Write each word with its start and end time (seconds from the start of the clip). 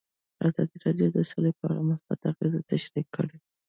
ازادي 0.47 0.77
راډیو 0.85 1.07
د 1.15 1.17
سوله 1.29 1.51
په 1.57 1.63
اړه 1.67 1.87
مثبت 1.91 2.19
اغېزې 2.31 2.61
تشریح 2.71 3.05
کړي. 3.15 3.37